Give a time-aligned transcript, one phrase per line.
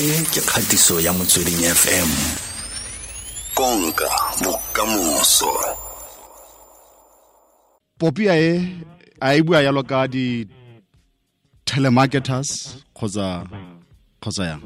[0.00, 2.10] e ke kgatiso ya motsweding fm
[3.54, 4.08] konka
[4.42, 5.52] bokamoso.
[7.98, 8.80] Popia e
[9.20, 10.48] a e bua yalo ka di
[11.68, 13.44] telemarketers kgotsa
[14.20, 14.62] kgotsa yang?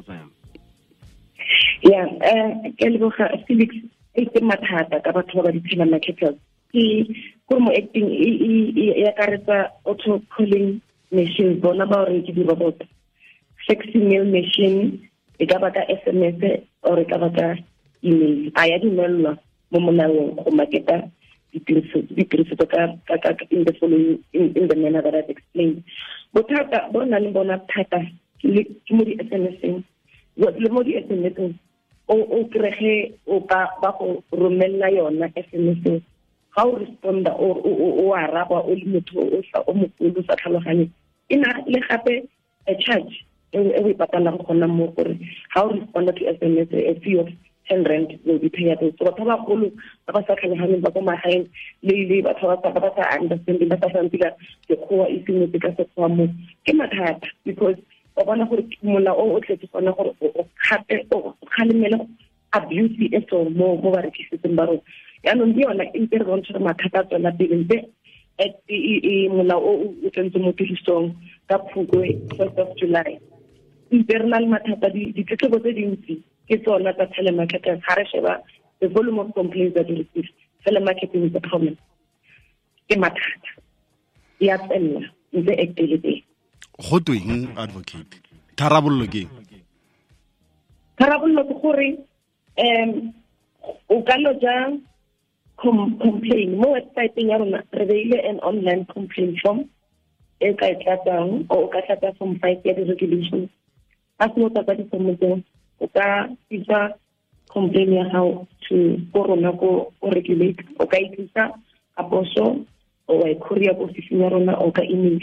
[1.83, 3.75] Ya um ke leboga felix
[4.15, 6.39] e mathata ka batho ba ba di-telemarketers.
[6.71, 7.11] Ke
[7.51, 10.79] kore mo acting e akaretsa auto calling
[11.11, 12.87] machine bona ba gore ke di-robot.
[13.67, 17.59] Faxi mail machine e ka baka sms or e ka baka
[18.03, 18.51] email?
[18.55, 19.39] A ya dumelelwa
[19.71, 21.11] mo molaong go marketa
[21.55, 22.95] ditirisetso ka
[23.51, 25.85] in the following in the manner that I've explained.
[26.35, 28.03] Bothata bo na le bona thata
[28.43, 29.83] ke mo di-sms-eng
[30.37, 31.55] le mo di-sms-eng
[32.09, 36.03] o krege o ka ba go romella yona sms
[36.55, 39.21] ga o responda o araba o le motho
[39.67, 40.91] o mogolo sa tlhaloganye
[41.31, 42.27] e na le gape
[42.67, 45.15] a charge e o e patalang gona mo gore
[45.55, 47.29] ga o responda to sms a fee of
[47.69, 49.71] ten rand will be payable so batho ba bagolo
[50.07, 51.47] ba ba sa tlhaloganyeng ba ko magaeng
[51.83, 54.29] le le batho ba ba sa understanding ba sa santila
[54.69, 56.25] sekgowa e sengwetse ka sekgowa mo
[56.67, 57.79] ke mathata because
[58.17, 61.99] o bona gore mola o o tletse gona gore o kgape o kgalemele
[62.53, 64.83] abuse e so mo mo ba rekisitseng ba rona.
[65.25, 67.77] Yaanong ke yona e ntse re bontsha gore mathata a tswela pele ntse
[69.33, 69.73] mola o
[70.05, 71.15] o tsentse mo tirisong
[71.49, 73.19] ka phukwe first of july
[73.95, 76.15] ntse re na le mathata ditletlebo tse dintsi
[76.49, 78.35] ke tsona tsa telemarketers ga re sheba
[78.81, 80.29] the volume of complaints that we receive
[80.67, 81.77] telemarketing is a problem.
[82.89, 83.51] Ke mathata.
[84.41, 86.23] Ya tselela ntse actele teng
[86.79, 88.19] go tweng advocate?
[88.57, 89.23] Tharabololo ke
[90.99, 91.89] tharabololo ke gore
[92.59, 93.15] um
[93.89, 94.75] o ka lo ja
[95.59, 99.65] complain mo websiteng ya rona re beile an online complaint form
[100.41, 103.51] e ka e tlatsang o ka tlatsa form five ya di-regulations
[104.19, 105.43] a se mo ka difomotseng
[105.81, 106.95] o ka isa
[107.51, 111.55] complain ya gago to ko rona ko regulate o ka itlisa
[111.97, 112.63] ka poso
[113.07, 115.19] o wa e courier ko officing ya rona o ka email.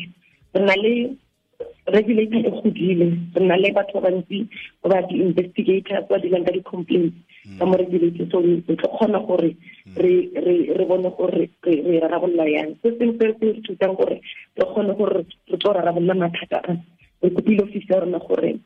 [0.53, 1.16] Re na le
[1.88, 4.47] regulator e godile re na le batho ba bantsi
[4.84, 7.16] ba ba di-investigators ba dilang ka di-complaints
[7.57, 9.56] ka mo regulator so re tlo kgona gore
[9.96, 12.75] re bone gore re rarabolola yang.
[12.84, 14.19] Se seng se se re thusang gore
[14.56, 16.75] re kgone gore re tlo rarabolola mathata a
[17.24, 18.59] re kopile office ya rona gore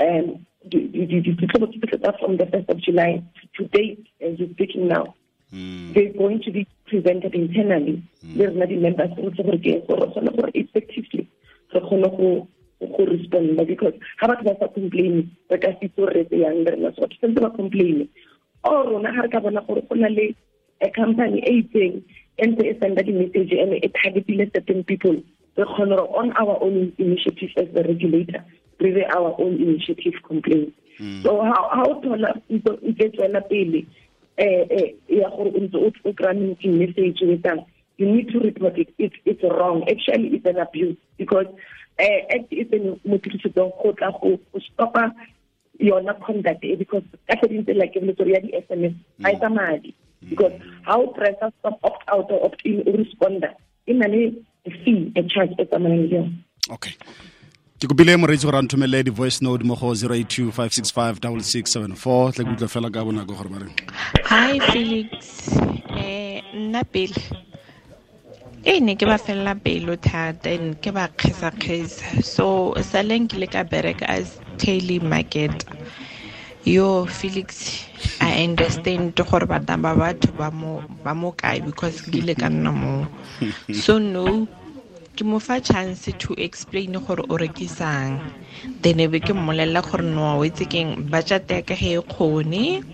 [0.00, 3.22] um tsa from the first of july
[3.56, 5.14] to date as you're speaking now.
[5.52, 8.02] They're going to be presented internally.
[8.34, 11.28] Le rena di-members re tse gore ke gore re kgone gore effectively
[11.72, 12.48] re kgone go
[12.80, 16.42] go responda because ga batho ba sa complaine re ka se itse gore re tse
[16.42, 18.08] yang le rena so batho santse ba complaine.
[18.64, 20.34] Or rona ga re ka bona gore go na le
[20.82, 22.02] a company e itseng
[22.42, 25.16] e ntse e senda di-message and e targetile certain people.
[25.56, 28.42] Re kgone gore on our own initiative as the regulator
[28.80, 30.74] re be our own initiative complaint.
[31.22, 33.86] So ha o thola ntse tswela pele
[34.38, 36.34] um ya gore ntse o kry-a
[36.68, 37.64] message wetsang
[37.98, 39.84] you need to report it it's, it's wrong.
[39.88, 41.46] Actually it's an abuse because
[41.98, 45.12] uh, act e tsene mo tirisetsong go tla go stopa
[45.80, 49.94] yona conduct because tse dintse like boletsore ya di-sms ga e madi
[50.28, 53.52] because how o pressa stop opt out or opt in responder
[53.86, 54.32] na le
[54.84, 56.20] fee a charge e tsamayang le
[56.70, 56.92] okay
[57.76, 62.50] ke kopile moreetsi gore a nthomele di-voice note mo go 082 565 6674 tla ke
[62.54, 63.58] utlwa fela ka bonako gore ba
[64.30, 65.52] hi felix.
[65.92, 67.20] Eh nna pele.
[68.64, 72.24] E ne ke ba felela pelo thata and ke ba kgesa-kgesa.
[72.24, 75.68] So saleng ke le ka bereka as taily market.
[76.64, 77.84] Yo felix
[78.24, 83.04] i understand gore batang ba batho ba mo kae because ke ile ka nna mo
[83.70, 84.48] so no
[85.16, 88.20] ke mo fa chance to explain gore o rekisang.
[88.82, 91.08] Then ke mmolelela gore no keng?
[91.08, 91.40] Ge
[91.80, 92.84] e kgone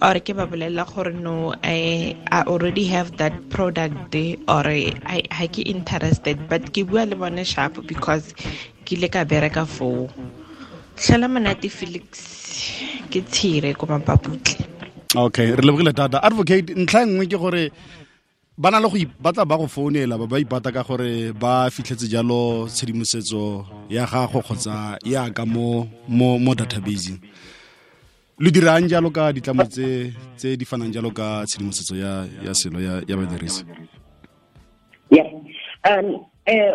[0.00, 4.14] or ke ba bolelela gore no I, I already have that product
[4.48, 8.32] or I, I ke interested but ke bua le bone sharp because
[8.86, 10.08] ke ile ka bereka foo.
[10.96, 12.24] Tlhela monate felix.
[13.10, 14.68] Ke tshire ko mapaputle
[15.16, 17.70] okay re lebogile tata advocate ntlha nngwe ke gore
[18.58, 22.10] ba na le go ipata ba go founela ba ba ipata ka gore ba fitlhetse
[22.10, 27.22] jalo tshedimosetso ya gago kgotsa ya ka mo mo mo databaseng
[28.42, 32.82] lo dirang jalo ka ditlamo tse tse di fanang jalo ka tshedimosetso ya ya selo
[32.82, 33.62] ya ya badirisi?
[35.14, 35.30] Yeah
[35.86, 36.74] um eh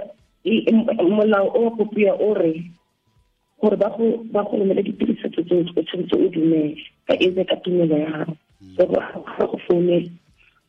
[1.04, 2.64] molao o kopia o re
[3.60, 7.60] gore ba go ba go romela ditirisetso tse o tshwanetse o dumele ka etse ka
[7.60, 9.20] tumelo ya gago.
[9.36, 10.08] Ga go founela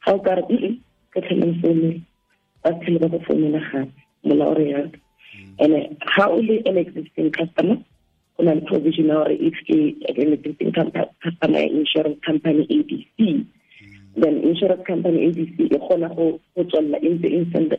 [0.02, 0.75] ga o ka re
[1.14, 2.00] ka tlhele founela
[2.62, 3.93] ba tlhele ba go founela gape
[4.25, 4.90] yalo
[5.58, 5.75] and
[6.16, 7.76] ga o le an existing customer
[8.37, 9.78] go na le provision ya gore if ke
[10.19, 13.46] an existing customer ya insurance company abc
[14.16, 17.12] then insurance company abc kgona go tswelela e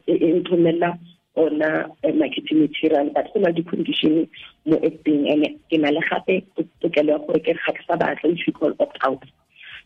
[0.08, 0.98] e nthomella
[1.36, 3.10] ona eh, marketing material.
[3.14, 4.28] But go na di-condition
[4.66, 6.44] mo acting and ke na le gape
[6.82, 9.24] tokelo ya gore ke which we call opt out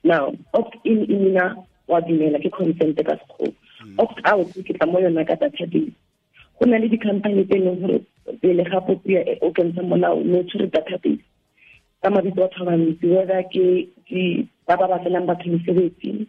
[0.03, 1.15] now opt in e
[1.89, 3.53] wa dumela ke consent ka sekgowa.
[3.97, 5.93] Opt out ke tla mo yona ka database
[6.59, 7.99] go na le di-company tse e leng gore
[8.41, 11.23] pele ga popia o kentsha molao no tshwere database
[12.03, 16.27] ka mabitso batho ba bantsi whether ke ba ba batlelang batho mesebetsi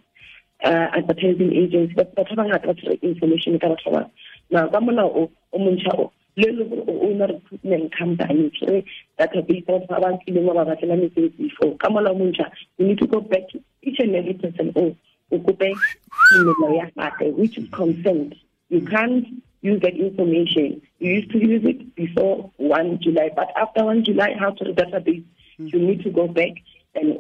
[0.64, 4.06] uh, advertising agency batho ba bangata ba tshwere information ka batho ba
[4.50, 8.84] now ka molao o o montšha o le le gore o na recruitment company tshwere
[9.18, 11.74] database a batho ba ba nkileng wa ba batlela mesebetsi before.
[11.82, 12.46] Ka molao o montšha
[12.78, 14.96] you need to go back to each and every person o o
[15.32, 18.34] email ya gagwe which is consent
[18.68, 19.26] you can't
[19.62, 20.80] use that information.
[21.00, 24.72] You used to use it before 1 July, but after 1 July, how to the
[24.72, 25.24] database,
[25.58, 26.52] you need to go back
[26.94, 27.16] and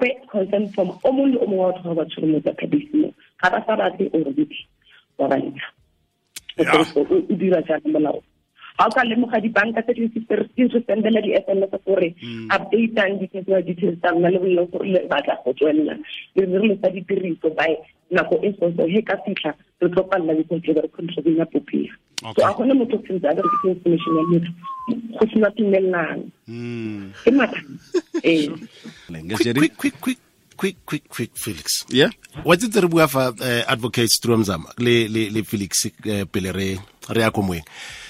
[0.00, 3.76] back consent from only omo wa batho ba tshwere mo database mo ga ba sa
[3.76, 4.66] batle o re bithi
[5.18, 5.68] wa ba ntsha
[6.96, 8.22] o dira molao
[8.78, 12.14] ga o ka lemoga dibanka tse di re sendela di-sms gore
[12.54, 15.98] updatang di-personal details tsa nna le boleng gore le batla go tswelela.
[16.38, 17.74] Le re le letsa ditiriso by
[18.10, 19.52] nako e soso he ka fitlha
[19.82, 21.92] re tlo palela because le bere controlling ya popia
[22.22, 24.50] so a gone motho sentse a berekise information ya motho
[25.18, 26.24] go sena tumelelano.
[26.48, 27.12] Mm.
[27.24, 27.60] ke mathata.
[28.24, 28.48] Ee.
[29.08, 30.18] Quick, quick quick quick quick
[30.56, 31.84] quick quick quick felix.
[31.90, 32.10] Yeah.
[32.44, 36.78] wa tsitse re bua fa advocates advocate stromzama le le le felix eh, pele re
[37.10, 37.62] re ya ko moeng.
[37.62, 38.07] ee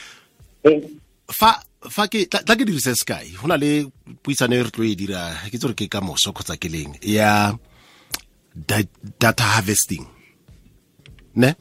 [1.28, 1.50] fa
[1.88, 3.32] fa ke tla ke dirise sky.
[3.38, 3.86] Go na le
[4.22, 5.32] puisano e re tlo e dira.
[5.50, 6.96] Ke tsore ke ka moso kgotsa ke leng?
[7.02, 7.54] Ya
[8.54, 10.06] data harvesting.
[11.38, 11.54] Ne?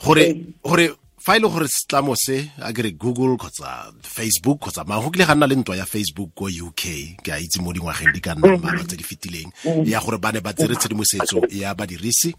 [0.00, 0.94] Gore gore
[1.26, 5.26] fa e le gore setlamo se a kere google kgotsa facebook kgotsa mang go kile
[5.26, 6.82] ga nna le ntwa ya facebook ko uk
[7.18, 9.50] ke a itse mo dingwageng di ka nna mmalwa tse di fetileng
[9.84, 12.30] ya gore ba ne ba tsere tshedimosetso ya badirisi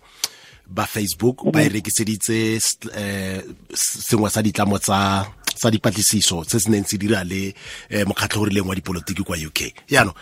[0.71, 3.44] ba facebook ba e rekiseditse um eh,
[3.75, 5.27] sengwe sa ditlamo tsa
[5.57, 7.54] sa dipatlisiso se se neng se dira le
[7.89, 9.59] eh, mokgatlho o leng wa dipolotiki kwa uk
[9.89, 10.15] yaanong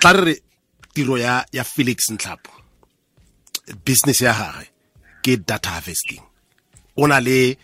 [0.00, 0.34] tla re re
[0.94, 2.56] tiro ya ya felix ntlhapo
[3.84, 4.66] business ya gagwe
[5.22, 6.22] ke data harvesting.
[6.96, 7.56] O na le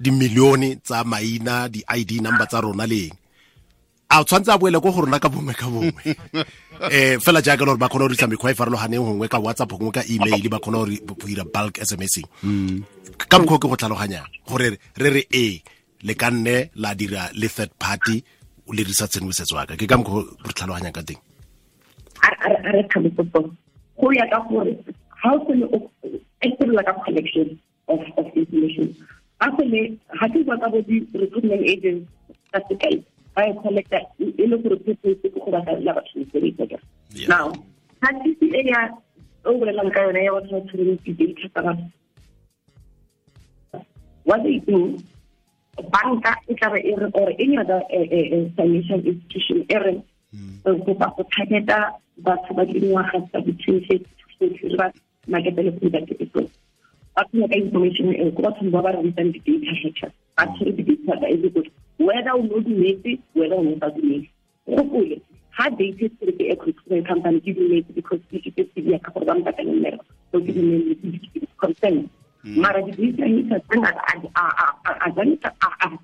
[0.00, 3.14] dimilione tsa maina di-id number tsa rona leng
[4.10, 6.04] a tshwanetse a boele ko go rona ka bongwe ka bongwe.
[6.90, 9.94] Eh fela jaaka gore ba kgona go dirisa mekgwa e farologaneng gongwe ka whatsapp gongwe
[9.94, 12.26] ka email ba kgona go dira bulk smsing
[13.30, 15.62] ka mokgwa ke go tlhaloganyang gore re re e
[16.04, 18.22] le ka nne la dira le third party
[18.72, 21.20] le dirisa tshedimosetso waka ke ka mokgwa re tlhaloganyang ka teng.
[22.22, 22.82] A re
[23.96, 24.72] go ya ka gore
[25.20, 25.66] ga o sele
[26.44, 27.58] e selela ka collection
[27.88, 28.88] of of information.
[29.40, 32.08] Ga sele ga ke bua ka bo di-recruitment agents
[32.52, 33.00] ka sekai
[33.34, 36.78] ba e collecta e le gore purpose ke go batlela batho mesebetsi
[37.28, 37.52] now
[38.00, 38.80] ga tca ya
[39.44, 41.86] o bolelang ka yone ya batho ba tshwereng di-data tsa batho.
[44.24, 44.96] What they do
[45.90, 49.76] banka e tla be e re or any other eh, eh, eh, financial institution e
[49.78, 49.94] re
[50.64, 51.78] re kopa go targeta
[52.18, 54.04] batho ba dingwaga tsa di-twenty
[54.76, 54.92] ba
[55.28, 56.40] marketele product e so
[57.14, 60.72] ba tsenya ka information eo ko bathong ba ba re bitsang di-data hackers ba tshwere
[60.76, 64.30] di-data tsa everybody whether o no dumetse whether o no sa dumetse
[64.66, 65.20] gopole
[65.50, 69.10] ha data se ke e recruitment company ke dumetse because ke ke se dia ka
[69.14, 72.10] gore ba mpatela mmereko so ke dumetse consent
[72.44, 73.56] mara di-data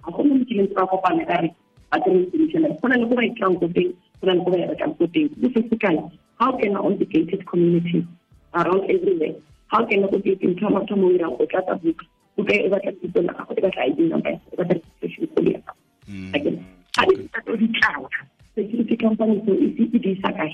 [0.09, 1.49] gone mo kileng ka kopana ka re
[1.93, 5.05] batremisolutionary go na le ba ikang ko teng go na le ko ba yabatlang ko
[5.13, 6.01] teng basically
[6.41, 8.07] how can I obligated community
[8.55, 9.37] around everywhere
[9.69, 12.05] how can obligate ntho ya batho mo irang go tlatsa buka
[12.37, 15.61] buka e batla tito la gago e batla id number e batla registration kole ya
[15.61, 16.51] gago
[16.97, 18.09] ga di tsato di tlala
[18.57, 20.53] security company so e di isa kae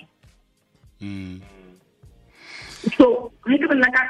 [2.98, 4.02] so ga ke bona ka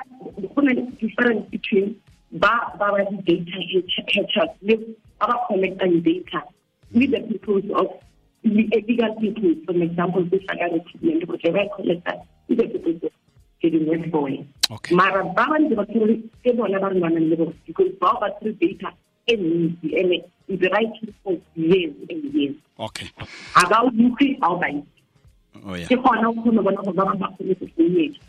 [0.55, 1.97] go na le difference between
[2.33, 3.59] ba ba ba di data
[4.15, 4.77] hatchers le
[5.21, 6.41] ba ba collectang data
[6.93, 7.89] with the people of
[8.43, 13.09] illegal people for example this like a recruitment because ba collect that with the people
[13.09, 13.13] of
[13.61, 14.33] getting work boy
[14.91, 18.17] mara ba ba ntse ba tshwere ke bona ba re lwanang le bone because bao
[18.25, 18.95] ba tshwere data
[19.27, 20.93] e ntsi and the right
[21.25, 22.55] for years and years.
[22.79, 23.11] Okay.
[23.55, 24.97] Ga ba o utlwe ga o ba itse.
[25.67, 28.21] Oh ke gona o kgone bona gore ba bangwe ba kgone go tsenyetsa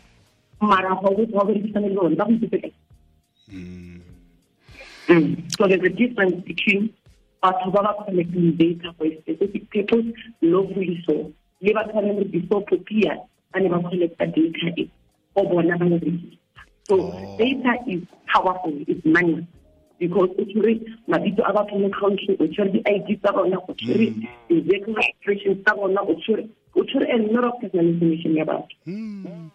[0.60, 2.72] mara ga o berekisane le bone ba go itsetse.
[5.56, 6.92] So there's a difference between
[7.42, 10.06] batho ba ba collecting data for specific purpose
[10.42, 13.16] lawfully so le batho ba neng before popia
[13.52, 14.90] ba ne ba collecta data e
[15.36, 16.38] o bona ba e rekisa.
[16.88, 17.36] So oh.
[17.38, 19.46] data is powerful is money.
[19.98, 24.10] Because o tshwere mabitso a batho mo country o tshwere di-id tsa bona o tshwere
[24.10, 24.26] hmm.
[24.48, 28.74] di-vehicle registrations tsa bona o tshwere o tshwere a lot of personal information ya batho
[28.84, 29.50] hmm.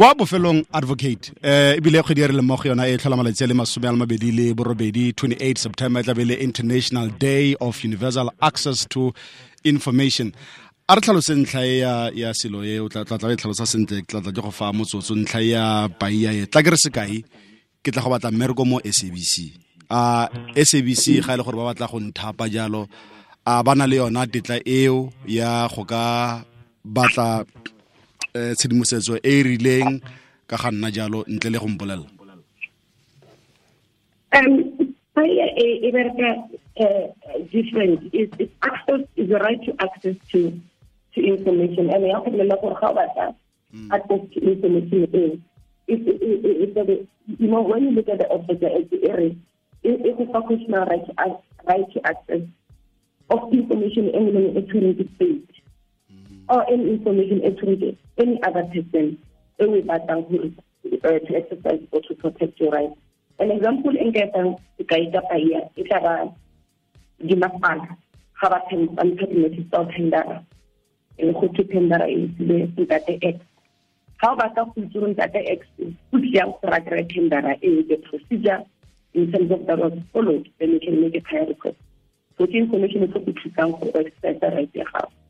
[0.00, 3.44] Kwa bofelong advocate eh ebile kgwedi e re leng mo go yona e tlhola malatsi
[3.44, 7.54] a le masome a le mabedi le borobedi 28 september e tlabe le international day
[7.60, 9.12] of universal access to
[9.64, 10.32] information.
[10.88, 11.76] A re tlhalose ntlha e
[12.16, 15.12] ya selo e o tla tla e tlhalosa sentle tla tla ke go fa motsotso.
[15.12, 17.20] Ntlha e ya baia e tla ke re sekai
[17.84, 19.52] ke tla go batla mmereko mo SABC
[19.92, 22.88] a SABC ga ile gore ba batla go nthapa jalo
[23.44, 26.40] a bana le yona tetla eo ya go ka
[26.84, 27.44] batla
[28.34, 30.00] Eh, tshedimosetso e e rileng
[30.46, 32.06] ka ga nna jalo ntle le go mpolelela
[34.32, 36.10] Um, Fire a, a very
[36.78, 37.98] uh, different.
[38.12, 40.52] It's, it's access is the right to access to
[41.14, 41.90] to information.
[41.90, 43.34] And I have to know how about that
[43.90, 45.38] access to information is.
[45.88, 47.08] It's, it, it, it's
[47.40, 49.34] you know when you look at the object at the area,
[49.82, 52.42] it, it's a functional right to ac- right to access
[53.30, 55.50] of information any entering the state
[56.50, 59.16] or any information entering any other person.
[59.60, 62.96] e o e batlang gore to exercise or to protect your rights.
[63.38, 66.32] An example in getting the guide up here, it's about
[67.20, 67.84] di masepala
[68.40, 70.36] ga ba mpha di-notice tsa go tendera
[71.18, 73.36] e go ke tendera e tsile ntate x
[74.20, 76.18] ga o batla go itse gore ntate x o
[77.68, 78.64] e the procedure
[79.12, 81.76] in terms of that was followed then you can make a prior request
[82.38, 84.88] so ke information e tlo go thusang go exercise right ya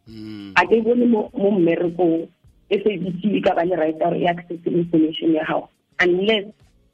[0.08, 2.28] a ke bone mo mmerekong
[2.70, 5.68] SABC ka ba le right re access information ya gago
[6.00, 6.46] unless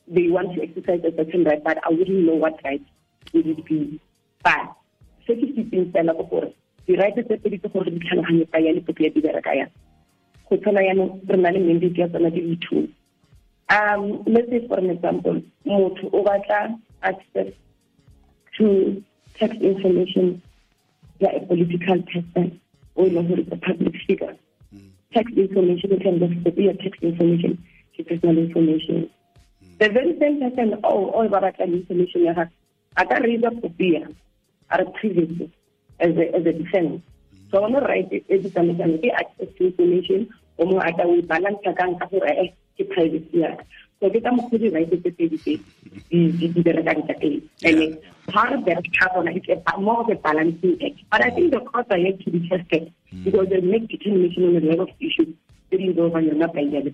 [0.08, 2.82] they want to exercise a certain right but I wouldn't know what right
[3.32, 4.00] would it be
[4.44, 4.72] but
[5.26, 6.50] se ke se itseng fela ke gore
[6.86, 9.72] di-right tse pedi ke gore di tlhaloganye ka ya lepopo ya di bereka yang
[10.48, 12.86] go tshwana yaanong re na le mandate ya tsona di le two
[13.76, 17.50] um let's say for an example motho o batla access
[18.56, 19.02] to
[19.38, 20.40] tax information
[21.20, 22.60] ya a political person
[22.96, 24.36] o e leng gore a public figure
[25.16, 27.56] tax information in terms of the your tax information
[27.96, 29.08] ke personal information.
[29.08, 29.78] Mm.
[29.80, 32.52] The very same person o o ba batla information ya gagwe
[32.96, 34.02] a ka raise popia
[34.70, 35.48] a re previously
[36.00, 37.00] as a, as a defense.
[37.00, 37.50] Mm.
[37.50, 41.22] So ona right e di tsamaisang ke access to information o mongwe a ka o
[41.32, 43.56] balance kang ka gore ke privacy ya
[44.00, 45.54] so ke ka mokgwa di right tse tse
[46.10, 47.98] di berekang ka teng and
[48.34, 51.60] part of that carbon is a more of a balancing act but i think the
[51.72, 52.92] courts are yet to be tested
[53.24, 55.32] because they make determination on the level of issues
[55.70, 56.92] tse di over yona ba ya le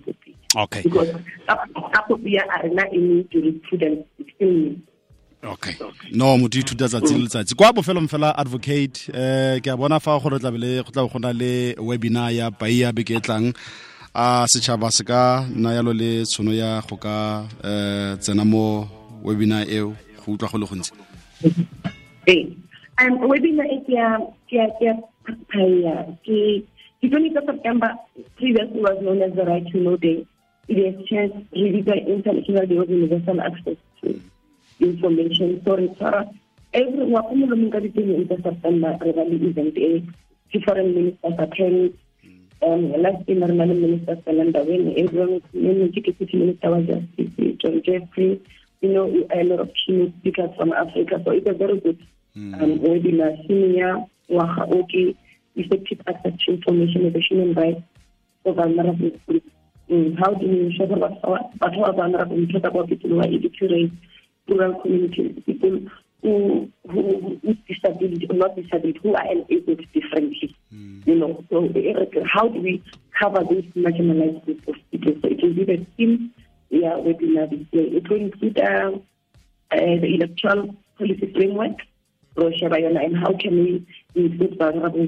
[0.55, 0.81] okay.
[0.83, 1.11] Because
[1.47, 4.75] ka popia a rena any jurisprudence it's still
[5.43, 5.75] okay.
[6.11, 10.19] No motho ithuta tsatsi le letsatsi kwa bofelong fela advocate eh ke a bona fa
[10.19, 12.49] gore tla bele go tla go na le webinar ya
[12.91, 13.53] beke e tlang
[14.13, 18.87] a setšhaba se ka nna yalo le tshono ya go ka eh tsena mo
[19.25, 20.93] webinar eo go utlwa go le gontsi
[23.01, 23.97] Um, webinar e ke
[27.01, 27.89] the 20th of September
[28.37, 30.25] previously was known as the Right to Know Day.
[30.69, 34.21] It is changed really the International Day of Universal Access to
[34.79, 35.61] Information.
[35.65, 36.23] So it's uh,
[36.73, 40.05] every wa ko molomong ka di-twenty of September re ba le event e
[40.53, 41.97] different ministers attend
[42.61, 47.81] last year re na le minister Selandaweni everyone was ke deputy minister wa justice John
[47.83, 48.41] Jeffery
[48.83, 51.21] you know, a lot of keynote speakers from Africa.
[51.23, 52.05] So it's a very good
[52.35, 53.47] um, webinar.
[53.47, 55.17] Senior Waha Oki,
[55.55, 57.81] effective access to information and human rights
[58.43, 59.49] for vulnerable groups.
[59.89, 60.99] Mm, how do you ensure that
[61.59, 63.91] but how vulnerable talk about people who are illiterate,
[64.49, 65.79] rural communities, people
[66.21, 70.52] who who with disability not disability, who are enabled differently.
[71.13, 71.69] You know, so
[72.33, 72.83] how do we
[73.19, 75.13] cover these marginalized groups of people?
[75.21, 76.33] So it will be the theme
[76.69, 77.97] yeah, webinar this year.
[77.97, 78.91] It will include uh,
[79.71, 81.77] uh, the electoral policy framework,
[82.35, 85.07] Roshia Bayona, and how can we include vulnerable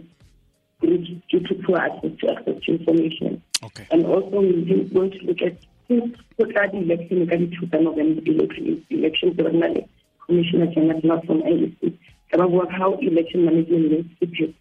[0.79, 3.41] groups due to poor access to access to information.
[3.63, 5.57] okay And also we're going to look at
[5.87, 9.85] since the election, ka di two November election, elections, there
[10.25, 11.97] Commissioner General not from IEC.
[12.33, 14.55] About how election management needs to be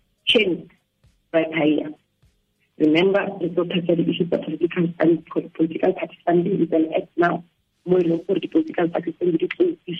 [1.34, 1.94] changed by
[2.78, 7.08] Remember, the doctor said the issues of political and political party funding is an act
[7.16, 7.44] now.
[7.86, 9.50] More than for the political party funding is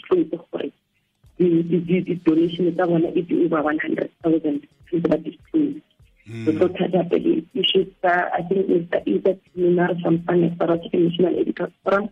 [0.08, 0.72] close to for.
[1.38, 5.80] The, the, the, the donation is one is over 100,000 to that is closed.
[6.26, 6.58] The hmm.
[6.58, 11.38] doctor said the issues, uh, I think, is the either seminar from Finance for National
[11.38, 12.08] Editor Forum,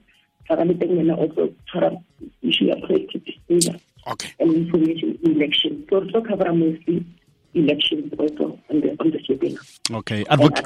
[1.10, 2.04] also Forum
[2.42, 5.86] issue of collective disclosure okay and information election.
[5.88, 7.06] So also cover mostly
[7.54, 10.56] elections also on the on the okay Advoc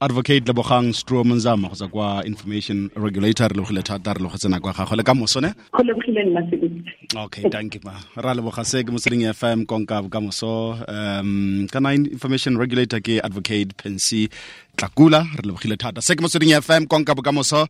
[0.00, 4.68] advocate lebogang strom nzama go tsa kwa information regulator re lebogile thata re le nako
[4.68, 5.54] ya kwa gago le ka moso ne?
[5.72, 7.94] Go lebogile nna sebetsi okay thank you ma.
[8.16, 10.76] Ra leboga se ke motsering fm konka bokamoso.
[10.88, 14.28] Um kana information regulator ke advocate pensy
[14.76, 16.02] tlakula re lebogile thata.
[16.02, 17.66] Se ke motsering fm konka bokamoso